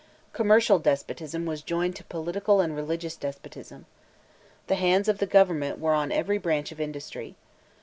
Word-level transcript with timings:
Commercial 0.33 0.79
despotism 0.79 1.45
was 1.45 1.61
joined 1.61 1.95
to 1.95 2.03
political 2.05 2.59
and 2.59 2.75
religious 2.75 3.15
despotism. 3.15 3.85
The 4.65 4.73
hands 4.73 5.07
of 5.07 5.19
the 5.19 5.27
government 5.27 5.77
were 5.77 5.93
on 5.93 6.11
every 6.11 6.39
branch 6.39 6.71
of 6.71 6.81
industry. 6.81 7.35